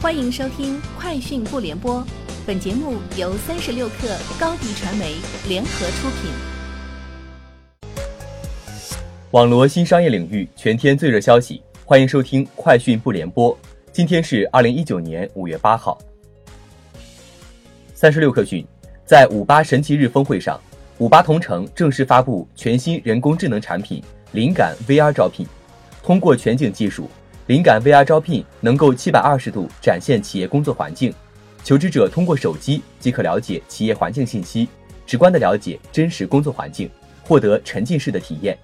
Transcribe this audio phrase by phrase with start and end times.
[0.00, 1.96] 欢迎收听《快讯不联播》，
[2.46, 5.16] 本节目由三十六克高低传媒
[5.48, 6.30] 联合出品。
[9.32, 13.52] 网罗新商业领域全天最热消息，欢迎收听《快讯不联播》。
[13.90, 15.98] 今天是二零一九年五月八号。
[17.92, 18.64] 三十六克讯，
[19.04, 20.60] 在五八神奇日峰会上，
[20.98, 25.44] 五八同城正式发布全新人工智能产品“灵感 VR 招聘”，
[26.04, 27.10] 通过全景技术。
[27.48, 31.10] 灵感 VR 招聘能够七百二十度展现企业工作环境，
[31.64, 34.68] 求职者通过手机即可了解企业环境信息，
[35.06, 36.90] 直观的了解真实工作环境，
[37.22, 38.56] 获得沉浸式的体验。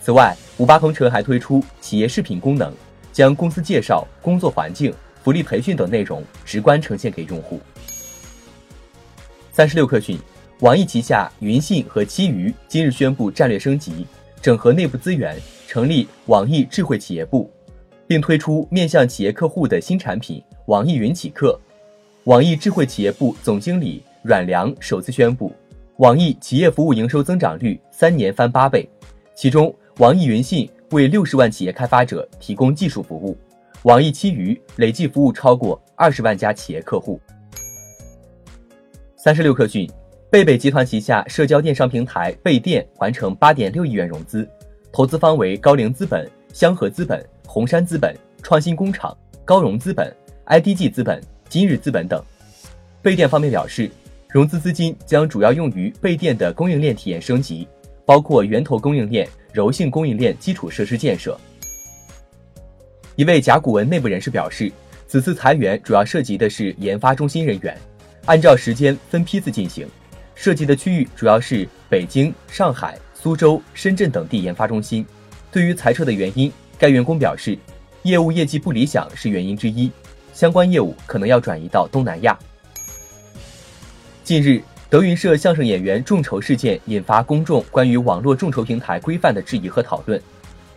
[0.00, 2.72] 此外，五八同城还推出企业视频功能，
[3.12, 4.94] 将公司介绍、工作环境、
[5.24, 7.60] 福利培训等内容直观呈现给用户。
[9.50, 10.16] 三十六氪讯，
[10.60, 14.06] 网易旗下云信和基娱今日宣布战略升级，
[14.40, 15.36] 整合内部资源，
[15.66, 17.52] 成立网易智慧企业部。
[18.06, 21.58] 并推出面向企业客户的新产品——网易云企客。
[22.24, 25.52] 网易智慧企业部总经理阮良首次宣布，
[25.98, 28.88] 网易企业服务营收增长率三年翻八倍。
[29.34, 33.36] 其中，网易云信为六十万企业开发者提供技术服务，
[33.82, 37.20] 网易基娱累计服务超过二十万家企业客户。
[39.16, 39.88] 三十六氪讯，
[40.30, 44.48] 贝贝集团旗下社交电商平台贝店完成八点六亿元融资，
[44.92, 47.22] 投资方为高瓴资本、香河资本。
[47.46, 50.10] 红杉资本、创新工厂、高融资本、
[50.46, 52.24] IDG 资本、今日资本等。
[53.02, 53.90] 贝店方面表示，
[54.30, 57.68] 融资资金将主要用于贝店的供应链体验升级，
[58.06, 61.38] 包括源头供应链、柔性供应链基础设施建设。
[63.16, 64.72] 一位甲骨文内部人士表示，
[65.06, 67.76] 此次裁员主要涉及的是研发中心人员，
[68.24, 69.86] 按照时间分批次进行，
[70.34, 75.04] 涉及的区域主要是北京、上海、苏州、深圳等地研发中心。
[75.56, 77.56] 对于裁撤的原因，该员工表示，
[78.02, 79.90] 业务业绩不理想是原因之一，
[80.34, 82.38] 相关业务可能要转移到东南亚。
[84.22, 90.20] 近日，德云社相声演员众筹事件引发公众关于网络众筹平台规范的质疑和讨论。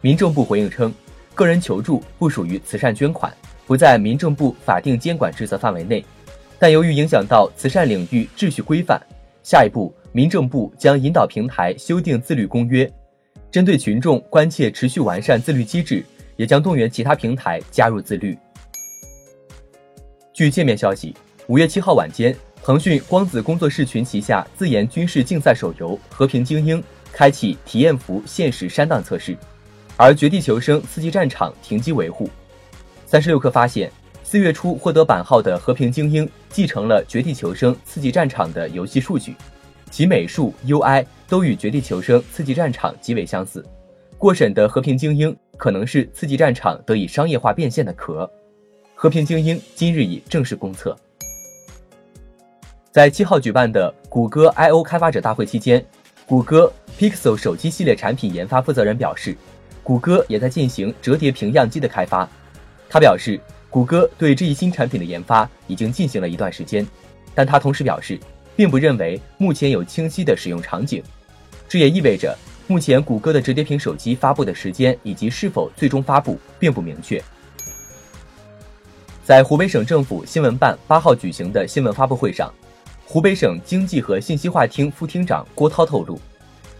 [0.00, 0.94] 民政部回应称，
[1.34, 3.34] 个人求助不属于慈善捐款，
[3.66, 6.04] 不在民政部法定监管职责范围内，
[6.56, 9.02] 但由于影响到慈善领域秩序规范，
[9.42, 12.88] 下一步民政部将引导平台修订自律公约。
[13.50, 16.04] 针对群众关切持续完善自律机制，
[16.36, 18.36] 也将动员其他平台加入自律。
[20.34, 21.16] 据界面消息，
[21.46, 29.34] 五月七号晚间，腾讯光子工作室群旗下自研军事竞赛手游《和平精英》开启体验服限时删档测试，
[29.96, 32.28] 而《绝地求生：刺激战场》停机维护。
[33.06, 33.90] 三十六氪发现，
[34.22, 39.34] 四月初获得版号的《和平精英》继承了《绝地求生：刺激战场》的游戏数据。
[39.90, 43.64] 其美术、UI 都与《绝地求生：刺激战场》极为相似。
[44.16, 48.24] 过审的《和平精英》可能是《刺激战场》得以商业化变现的壳。
[48.94, 50.96] 《和平精英》今日已正式公测。
[52.90, 55.84] 在七号举办的谷歌 I/O 开发者大会期间，
[56.26, 59.36] 谷歌 Pixel 手机系列产品研发负责人表示，
[59.84, 62.28] 谷歌也在进行折叠屏样机的开发。
[62.88, 63.38] 他表示，
[63.70, 66.84] 谷歌对这一新产品的研发已经进行了一段时间，
[67.34, 68.18] 但他同时表示。
[68.58, 71.00] 并不认为目前有清晰的使用场景，
[71.68, 72.36] 这也意味着
[72.66, 77.22] 目前谷歌的折叠屏手机发布的时间以及是否最终发布并不明确。
[79.22, 82.52] 在湖北省政府新闻办八号举行的新闻发布会上，
[83.06, 86.20] 湖北省经济和信息化厅副厅长郭涛透露，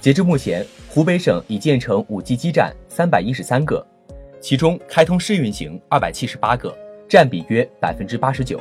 [0.01, 3.87] 截至目前，湖北省已建成 5G 基站三百一十三个，
[4.41, 6.77] 其中开通试运行二百七十八个，
[7.09, 8.61] 占比约百分之八十九。